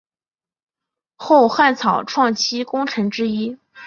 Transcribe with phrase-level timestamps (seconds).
[1.15, 3.59] 后汉草创期功臣之一。